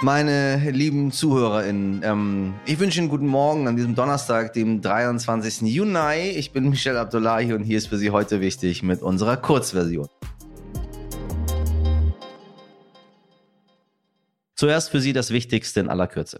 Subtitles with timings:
[0.00, 5.62] Meine lieben ZuhörerInnen, ähm, ich wünsche Ihnen guten Morgen an diesem Donnerstag, dem 23.
[5.62, 6.30] Juni.
[6.36, 10.06] Ich bin Michel Abdullahi und hier ist für Sie heute wichtig mit unserer Kurzversion.
[14.54, 16.38] Zuerst für Sie das Wichtigste in aller Kürze.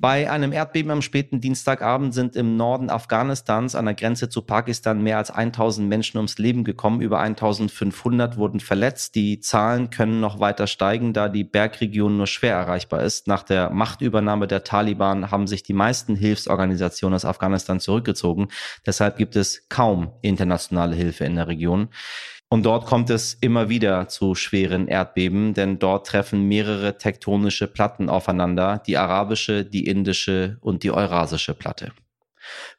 [0.00, 5.02] Bei einem Erdbeben am späten Dienstagabend sind im Norden Afghanistans an der Grenze zu Pakistan
[5.02, 7.00] mehr als 1000 Menschen ums Leben gekommen.
[7.00, 9.16] Über 1500 wurden verletzt.
[9.16, 13.26] Die Zahlen können noch weiter steigen, da die Bergregion nur schwer erreichbar ist.
[13.26, 18.46] Nach der Machtübernahme der Taliban haben sich die meisten Hilfsorganisationen aus Afghanistan zurückgezogen.
[18.86, 21.88] Deshalb gibt es kaum internationale Hilfe in der Region.
[22.50, 28.08] Und dort kommt es immer wieder zu schweren Erdbeben, denn dort treffen mehrere tektonische Platten
[28.08, 31.92] aufeinander, die arabische, die indische und die eurasische Platte.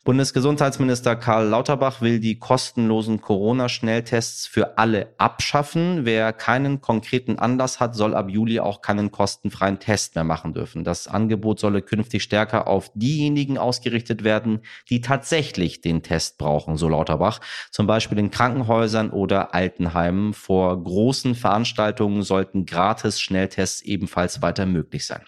[0.04, 6.06] Bundesgesundheitsminister Karl Lauterbach will die kostenlosen Corona-Schnelltests für alle abschaffen.
[6.06, 10.84] Wer keinen konkreten Anlass hat, soll ab Juli auch keinen kostenfreien Test mehr machen dürfen.
[10.84, 16.88] Das Angebot solle künftig stärker auf diejenigen ausgerichtet werden, die tatsächlich den Test brauchen, so
[16.88, 17.40] Lauterbach.
[17.72, 20.34] Zum Beispiel in Krankenhäusern oder Altenheimen.
[20.34, 25.24] Vor großen Veranstaltungen sollten gratis Schnelltests ebenfalls weiter möglich sein.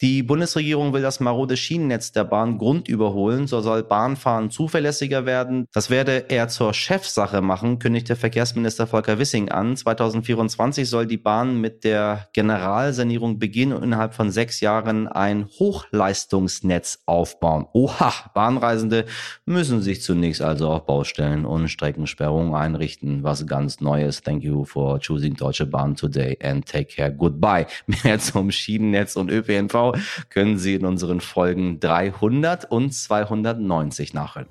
[0.00, 5.66] Die Bundesregierung will das marode Schienennetz der Bahn grundüberholen, so soll Bahnfahren zuverlässiger werden.
[5.72, 9.76] Das werde er zur Chefsache machen, kündigte Verkehrsminister Volker Wissing an.
[9.76, 17.00] 2024 soll die Bahn mit der Generalsanierung beginnen und innerhalb von sechs Jahren ein Hochleistungsnetz
[17.06, 17.66] aufbauen.
[17.72, 19.06] Oha, Bahnreisende
[19.46, 23.24] müssen sich zunächst also auf Baustellen und Streckensperrungen einrichten.
[23.24, 24.22] Was ganz Neues.
[24.22, 27.12] Thank you for choosing Deutsche Bahn today and take care.
[27.12, 27.66] Goodbye.
[28.04, 29.92] Mehr zum Schienennetz und ÖPNV
[30.28, 34.48] können Sie in unseren Folgen 300 und 290 nachhören.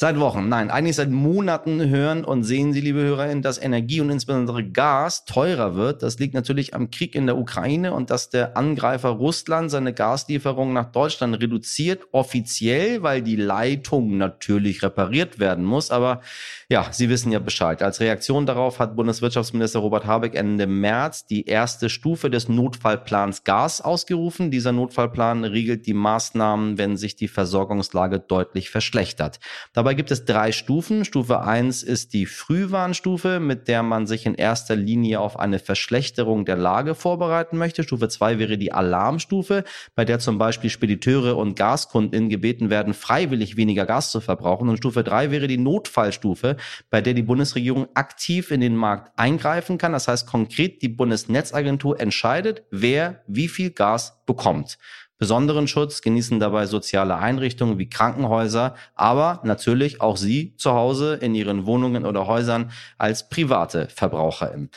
[0.00, 4.10] Seit Wochen, nein, eigentlich seit Monaten hören und sehen Sie, liebe Hörerinnen, dass Energie und
[4.10, 6.04] insbesondere Gas teurer wird.
[6.04, 10.72] Das liegt natürlich am Krieg in der Ukraine und dass der Angreifer Russland seine Gaslieferungen
[10.72, 15.90] nach Deutschland reduziert, offiziell, weil die Leitung natürlich repariert werden muss.
[15.90, 16.20] Aber
[16.68, 17.82] ja, Sie wissen ja Bescheid.
[17.82, 23.80] Als Reaktion darauf hat Bundeswirtschaftsminister Robert Habeck Ende März die erste Stufe des Notfallplans Gas
[23.80, 24.52] ausgerufen.
[24.52, 29.40] Dieser Notfallplan regelt die Maßnahmen, wenn sich die Versorgungslage deutlich verschlechtert.
[29.72, 31.06] Dabei Dabei gibt es drei Stufen.
[31.06, 36.44] Stufe eins ist die Frühwarnstufe, mit der man sich in erster Linie auf eine Verschlechterung
[36.44, 37.82] der Lage vorbereiten möchte.
[37.82, 43.56] Stufe zwei wäre die Alarmstufe, bei der zum Beispiel Spediteure und Gaskunden gebeten werden, freiwillig
[43.56, 44.68] weniger Gas zu verbrauchen.
[44.68, 46.58] Und Stufe drei wäre die Notfallstufe,
[46.90, 49.92] bei der die Bundesregierung aktiv in den Markt eingreifen kann.
[49.92, 54.76] Das heißt konkret, die Bundesnetzagentur entscheidet, wer wie viel Gas bekommt.
[55.18, 61.34] Besonderen Schutz genießen dabei soziale Einrichtungen wie Krankenhäuser, aber natürlich auch Sie zu Hause in
[61.34, 64.70] Ihren Wohnungen oder Häusern als private VerbraucherInnen.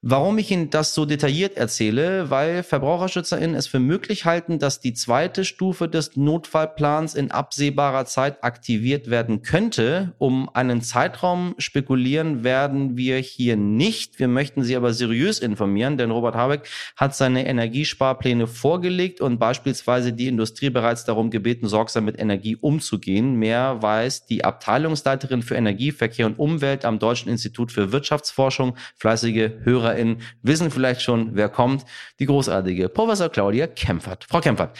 [0.00, 4.94] Warum ich Ihnen das so detailliert erzähle, weil VerbraucherschützerInnen es für möglich halten, dass die
[4.94, 10.14] zweite Stufe des Notfallplans in absehbarer Zeit aktiviert werden könnte.
[10.18, 14.20] Um einen Zeitraum spekulieren werden wir hier nicht.
[14.20, 19.87] Wir möchten Sie aber seriös informieren, denn Robert Habeck hat seine Energiesparpläne vorgelegt und beispielsweise
[20.12, 23.34] die Industrie bereits darum gebeten, sorgsam mit Energie umzugehen.
[23.34, 29.50] Mehr weiß die Abteilungsleiterin für Energie, Verkehr und Umwelt am Deutschen Institut für Wirtschaftsforschung, fleißige
[29.64, 31.84] Hörer HörerInnen wissen vielleicht schon, wer kommt.
[32.18, 34.26] Die großartige Professor Claudia Kempfert.
[34.28, 34.76] Frau Kempfert,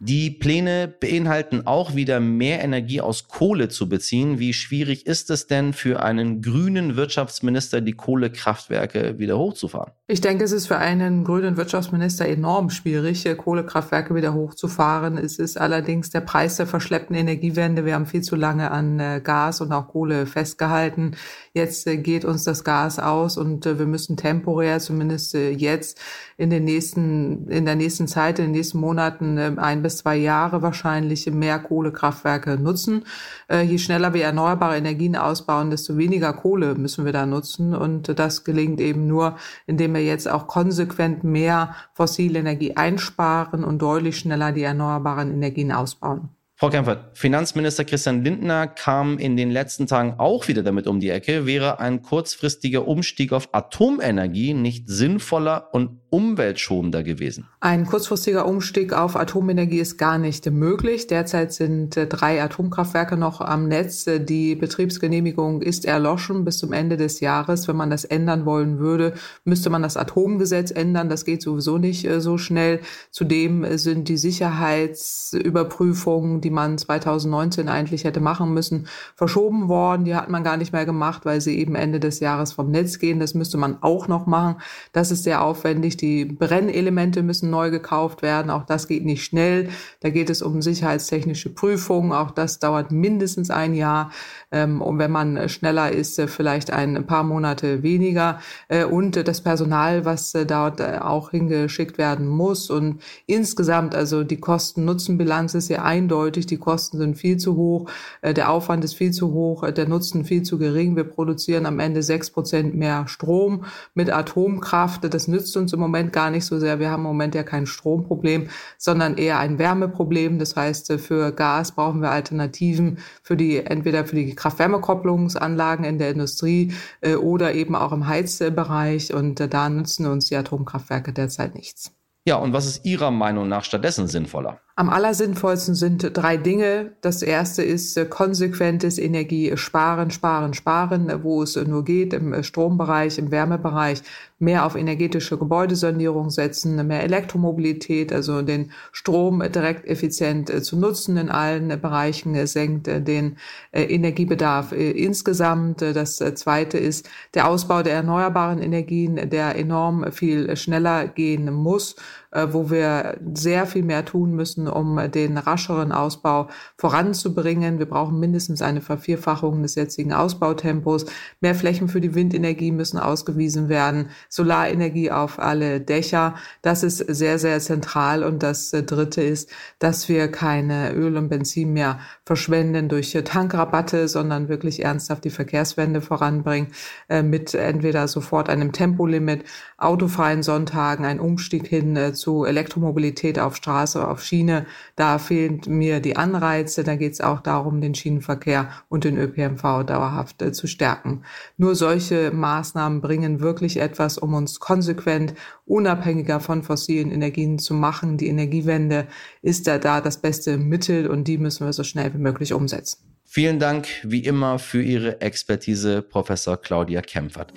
[0.00, 4.38] die Pläne beinhalten auch wieder mehr Energie aus Kohle zu beziehen.
[4.38, 9.92] Wie schwierig ist es denn für einen grünen Wirtschaftsminister, die Kohlekraftwerke wieder hochzufahren?
[10.10, 15.18] Ich denke, es ist für einen grünen Wirtschaftsminister enorm schwierig, Kohlekraftwerke wieder hochzufahren.
[15.18, 17.84] Es ist allerdings der Preis der verschleppten Energiewende.
[17.84, 21.14] Wir haben viel zu lange an äh, Gas und auch Kohle festgehalten.
[21.52, 26.00] Jetzt äh, geht uns das Gas aus und äh, wir müssen temporär, zumindest jetzt,
[26.38, 30.62] in den nächsten, in der nächsten Zeit, in den nächsten Monaten ein bis zwei Jahre
[30.62, 33.04] wahrscheinlich mehr Kohlekraftwerke nutzen.
[33.50, 37.74] Je schneller wir erneuerbare Energien ausbauen, desto weniger Kohle müssen wir da nutzen.
[37.74, 39.36] Und das gelingt eben nur,
[39.66, 46.30] indem jetzt auch konsequent mehr fossile Energie einsparen und deutlich schneller die erneuerbaren Energien ausbauen.
[46.60, 51.08] Frau Kempfert, Finanzminister Christian Lindner kam in den letzten Tagen auch wieder damit um die
[51.08, 51.46] Ecke.
[51.46, 57.48] Wäre ein kurzfristiger Umstieg auf Atomenergie nicht sinnvoller und umweltschonender gewesen?
[57.60, 61.06] Ein kurzfristiger Umstieg auf Atomenergie ist gar nicht möglich.
[61.06, 64.06] Derzeit sind äh, drei Atomkraftwerke noch am Netz.
[64.06, 67.66] Die Betriebsgenehmigung ist erloschen bis zum Ende des Jahres.
[67.68, 69.12] Wenn man das ändern wollen würde,
[69.44, 71.10] müsste man das Atomgesetz ändern.
[71.10, 72.80] Das geht sowieso nicht äh, so schnell.
[73.10, 80.06] Zudem sind die Sicherheitsüberprüfungen, die man 2019 eigentlich hätte machen müssen, verschoben worden.
[80.06, 82.98] Die hat man gar nicht mehr gemacht, weil sie eben Ende des Jahres vom Netz
[82.98, 83.20] gehen.
[83.20, 84.56] Das müsste man auch noch machen.
[84.92, 85.97] Das ist sehr aufwendig.
[86.00, 88.50] Die Brennelemente müssen neu gekauft werden.
[88.50, 89.68] Auch das geht nicht schnell.
[90.00, 92.12] Da geht es um sicherheitstechnische Prüfungen.
[92.12, 94.10] Auch das dauert mindestens ein Jahr.
[94.50, 98.40] Ähm, und wenn man schneller ist, äh, vielleicht ein paar Monate weniger.
[98.68, 102.70] Äh, und das Personal, was äh, dort auch hingeschickt werden muss.
[102.70, 106.46] Und insgesamt, also die Kosten-Nutzen-Bilanz ist sehr eindeutig.
[106.46, 107.90] Die Kosten sind viel zu hoch.
[108.22, 109.68] Der Aufwand ist viel zu hoch.
[109.70, 110.96] Der Nutzen viel zu gering.
[110.96, 113.64] Wir produzieren am Ende sechs Prozent mehr Strom
[113.94, 115.12] mit Atomkraft.
[115.12, 116.78] Das nützt uns im Moment gar nicht so sehr.
[116.78, 120.38] Wir haben im Moment ja kein Stromproblem, sondern eher ein Wärmeproblem.
[120.38, 126.10] Das heißt, für Gas brauchen wir Alternativen für die, entweder für die Kraft-Wärme-Kopplungsanlagen in der
[126.10, 129.12] Industrie äh, oder eben auch im Heizbereich.
[129.14, 131.92] Und äh, da nutzen uns die Atomkraftwerke derzeit nichts.
[132.24, 134.60] Ja, und was ist Ihrer Meinung nach stattdessen sinnvoller?
[134.78, 136.92] Am allersinnvollsten sind drei Dinge.
[137.00, 143.18] Das erste ist äh, konsequentes Energiesparen, sparen, sparen, wo es nur geht, im äh, Strombereich,
[143.18, 144.02] im Wärmebereich,
[144.38, 151.16] mehr auf energetische Gebäudesanierung setzen, mehr Elektromobilität, also den Strom direkt effizient äh, zu nutzen
[151.16, 153.36] in allen Bereichen, senkt den
[153.72, 155.82] Energiebedarf insgesamt.
[155.82, 161.96] Das zweite ist der Ausbau der erneuerbaren Energien, der enorm viel schneller gehen muss
[162.27, 167.78] äh, wo wir sehr viel mehr tun müssen, um den rascheren Ausbau voranzubringen.
[167.78, 171.06] Wir brauchen mindestens eine Vervierfachung des jetzigen Ausbautempos.
[171.40, 174.10] Mehr Flächen für die Windenergie müssen ausgewiesen werden.
[174.28, 176.34] Solarenergie auf alle Dächer.
[176.62, 178.24] Das ist sehr, sehr zentral.
[178.24, 184.08] Und das äh, Dritte ist, dass wir keine Öl und Benzin mehr verschwenden durch Tankrabatte,
[184.08, 186.68] sondern wirklich ernsthaft die Verkehrswende voranbringen
[187.08, 189.44] äh, mit entweder sofort einem Tempolimit,
[189.76, 194.66] autofreien Sonntagen, ein Umstieg hin zu Elektromobilität auf Straße, auf Schiene.
[194.96, 196.84] Da fehlen mir die Anreize.
[196.84, 201.22] Da geht es auch darum, den Schienenverkehr und den ÖPNV dauerhaft äh, zu stärken.
[201.56, 205.34] Nur solche Maßnahmen bringen wirklich etwas, um uns konsequent
[205.64, 208.16] unabhängiger von fossilen Energien zu machen.
[208.16, 209.06] Die Energiewende
[209.42, 212.98] ist da, da das beste Mittel und die müssen wir so schnell wie möglich umsetzen.
[213.30, 217.52] Vielen Dank wie immer für Ihre Expertise, Professor Claudia Kempfert.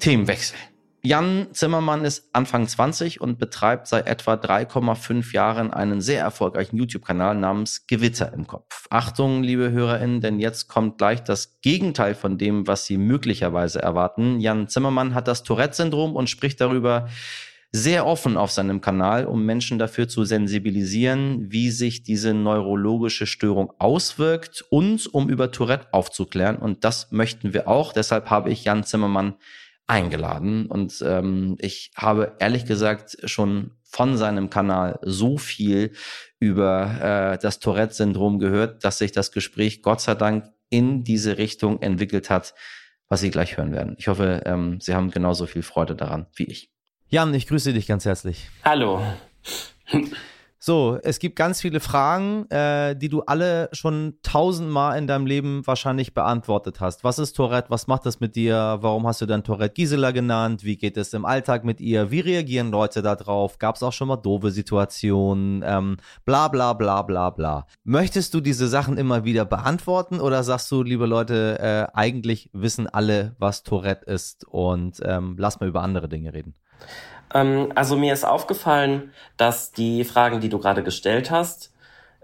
[0.00, 0.58] Themenwechsel.
[1.04, 7.34] Jan Zimmermann ist Anfang 20 und betreibt seit etwa 3,5 Jahren einen sehr erfolgreichen YouTube-Kanal
[7.34, 8.86] namens Gewitter im Kopf.
[8.88, 14.38] Achtung, liebe HörerInnen, denn jetzt kommt gleich das Gegenteil von dem, was Sie möglicherweise erwarten.
[14.38, 17.08] Jan Zimmermann hat das Tourette-Syndrom und spricht darüber
[17.72, 23.72] sehr offen auf seinem Kanal, um Menschen dafür zu sensibilisieren, wie sich diese neurologische Störung
[23.80, 26.58] auswirkt und um über Tourette aufzuklären.
[26.58, 27.92] Und das möchten wir auch.
[27.92, 29.34] Deshalb habe ich Jan Zimmermann
[29.92, 35.92] eingeladen und ähm, ich habe ehrlich gesagt schon von seinem Kanal so viel
[36.40, 41.82] über äh, das Tourette-Syndrom gehört, dass sich das Gespräch Gott sei Dank in diese Richtung
[41.82, 42.54] entwickelt hat,
[43.08, 43.94] was Sie gleich hören werden.
[43.98, 46.70] Ich hoffe, ähm, Sie haben genauso viel Freude daran wie ich.
[47.08, 48.48] Jan, ich grüße dich ganz herzlich.
[48.64, 49.02] Hallo.
[50.64, 55.66] So, es gibt ganz viele Fragen, äh, die du alle schon tausendmal in deinem Leben
[55.66, 57.02] wahrscheinlich beantwortet hast.
[57.02, 57.68] Was ist Tourette?
[57.68, 58.78] Was macht das mit dir?
[58.80, 60.62] Warum hast du dann Tourette Gisela genannt?
[60.62, 62.12] Wie geht es im Alltag mit ihr?
[62.12, 63.58] Wie reagieren Leute darauf?
[63.58, 65.64] Gab es auch schon mal doofe Situationen?
[65.66, 67.66] Ähm, bla bla bla bla bla.
[67.82, 72.86] Möchtest du diese Sachen immer wieder beantworten oder sagst du, liebe Leute, äh, eigentlich wissen
[72.86, 76.54] alle, was Tourette ist und ähm, lass mal über andere Dinge reden?
[77.34, 81.72] Ähm, also mir ist aufgefallen, dass die Fragen, die du gerade gestellt hast,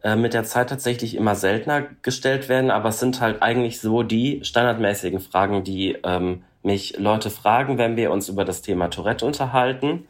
[0.02, 4.02] äh, mit der Zeit tatsächlich immer seltener gestellt werden, aber es sind halt eigentlich so
[4.02, 9.26] die standardmäßigen Fragen, die ähm, mich Leute fragen, wenn wir uns über das Thema Tourette
[9.26, 10.06] unterhalten.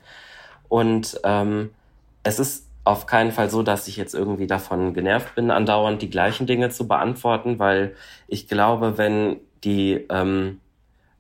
[0.69, 1.71] Und ähm,
[2.23, 6.11] es ist auf keinen Fall so, dass ich jetzt irgendwie davon genervt bin, andauernd die
[6.11, 7.95] gleichen Dinge zu beantworten, weil
[8.29, 10.61] ich glaube, wenn die, ähm,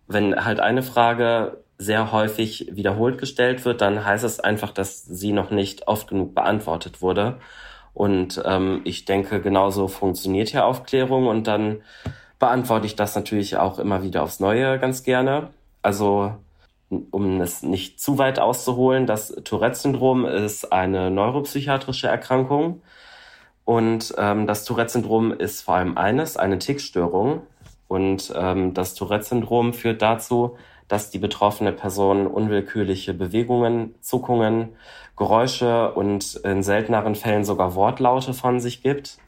[0.07, 5.33] wenn halt eine Frage sehr häufig wiederholt gestellt wird, dann heißt es einfach, dass sie
[5.33, 7.39] noch nicht oft genug beantwortet wurde.
[7.95, 11.83] Und ähm, ich denke, genauso funktioniert ja Aufklärung und dann
[12.39, 15.51] beantworte ich das natürlich auch immer wieder aufs Neue ganz gerne.
[15.83, 16.35] Also
[17.11, 22.83] um es nicht zu weit auszuholen, das Tourette-Syndrom ist eine neuropsychiatrische Erkrankung.
[23.65, 27.43] Und ähm, das Tourette-Syndrom ist vor allem eines, eine Tickstörung.
[27.87, 30.57] Und ähm, das Tourette-Syndrom führt dazu,
[30.89, 34.71] dass die betroffene Person unwillkürliche Bewegungen, Zuckungen,
[35.17, 39.19] Geräusche und in selteneren Fällen sogar Wortlaute von sich gibt.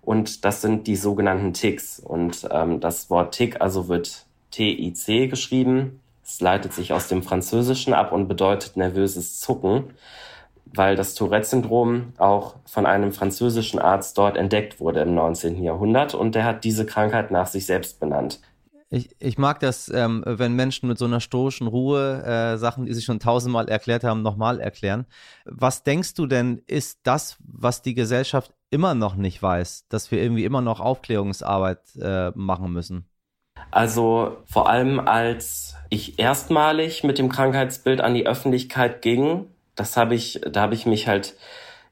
[0.00, 1.98] Und das sind die sogenannten Ticks.
[1.98, 6.00] Und ähm, das Wort Tick also wird T-I-C geschrieben.
[6.24, 9.94] Es leitet sich aus dem Französischen ab und bedeutet nervöses Zucken.
[10.76, 15.62] weil das Tourette-Syndrom auch von einem französischen Arzt dort entdeckt wurde im 19.
[15.62, 18.40] Jahrhundert und der hat diese Krankheit nach sich selbst benannt.
[18.94, 22.94] Ich, ich mag das, ähm, wenn Menschen mit so einer stoischen Ruhe äh, Sachen, die
[22.94, 25.06] sie schon tausendmal erklärt haben, nochmal erklären.
[25.46, 30.22] Was denkst du denn, ist das, was die Gesellschaft immer noch nicht weiß, dass wir
[30.22, 33.08] irgendwie immer noch Aufklärungsarbeit äh, machen müssen?
[33.72, 40.14] Also vor allem als ich erstmalig mit dem Krankheitsbild an die Öffentlichkeit ging, das habe
[40.14, 41.34] ich, da habe ich mich halt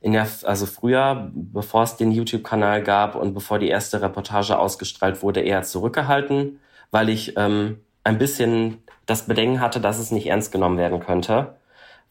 [0.00, 5.20] in der, also früher, bevor es den YouTube-Kanal gab und bevor die erste Reportage ausgestrahlt
[5.24, 6.60] wurde, eher zurückgehalten,
[6.92, 11.56] weil ich ähm, ein bisschen das Bedenken hatte, dass es nicht ernst genommen werden könnte,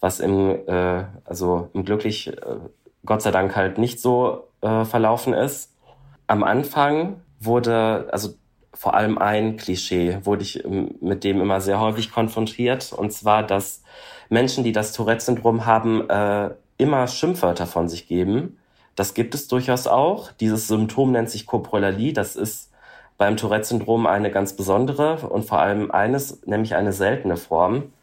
[0.02, 2.58] was im, äh, also im glücklich, äh,
[3.06, 5.74] Gott sei Dank halt nicht so äh, verlaufen ist.
[6.28, 8.34] Am Anfang wurde, also
[8.74, 13.44] vor allem ein Klischee wurde ich ähm, mit dem immer sehr häufig konfrontiert, und zwar,
[13.44, 13.84] dass
[14.30, 18.58] Menschen, die das Tourette-Syndrom haben, äh, immer Schimpfwörter von sich geben.
[18.96, 20.32] Das gibt es durchaus auch.
[20.32, 22.14] Dieses Symptom nennt sich Coprolalie.
[22.14, 22.71] Das ist
[23.22, 27.94] beim Tourette-Syndrom eine ganz besondere und vor allem eines, nämlich eine seltene Form.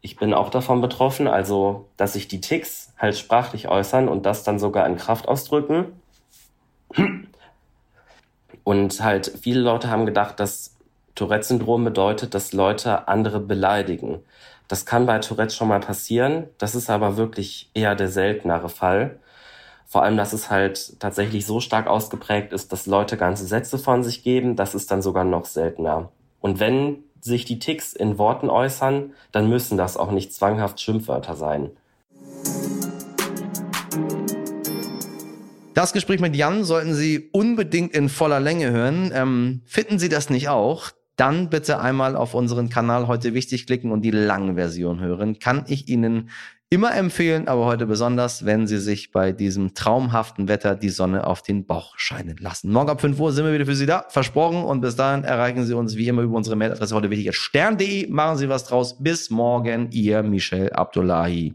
[0.00, 4.44] Ich bin auch davon betroffen, also dass sich die Ticks halt sprachlich äußern und das
[4.44, 6.00] dann sogar in Kraft ausdrücken.
[8.64, 10.74] Und halt viele Leute haben gedacht, dass
[11.16, 14.20] Tourette-Syndrom bedeutet, dass Leute andere beleidigen.
[14.68, 16.48] Das kann bei Tourette schon mal passieren.
[16.56, 19.18] Das ist aber wirklich eher der seltenere Fall.
[19.92, 24.02] Vor allem, dass es halt tatsächlich so stark ausgeprägt ist, dass Leute ganze Sätze von
[24.02, 24.56] sich geben.
[24.56, 26.10] Das ist dann sogar noch seltener.
[26.40, 31.36] Und wenn sich die Ticks in Worten äußern, dann müssen das auch nicht zwanghaft Schimpfwörter
[31.36, 31.72] sein.
[35.74, 39.12] Das Gespräch mit Jan sollten Sie unbedingt in voller Länge hören.
[39.14, 40.92] Ähm, finden Sie das nicht auch?
[41.16, 45.38] Dann bitte einmal auf unseren Kanal heute wichtig klicken und die lange Version hören.
[45.38, 46.30] Kann ich Ihnen
[46.72, 51.42] immer empfehlen, aber heute besonders, wenn Sie sich bei diesem traumhaften Wetter die Sonne auf
[51.42, 52.72] den Bauch scheinen lassen.
[52.72, 54.64] Morgen ab 5 Uhr sind wir wieder für Sie da, versprochen.
[54.64, 58.08] Und bis dahin erreichen Sie uns wie immer über unsere Mailadresse heute wichtig stern.de.
[58.08, 58.96] Machen Sie was draus.
[58.98, 61.54] Bis morgen, Ihr Michel Abdullahi.